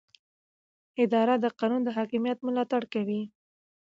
اداره 1.03 1.35
د 1.39 1.45
قانون 1.59 1.81
د 1.85 1.89
حاکمیت 1.97 2.37
ملاتړ 2.47 2.81
کوي. 2.93 3.21